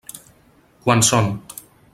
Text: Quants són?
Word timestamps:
Quants 0.87 1.13
són? 1.13 1.31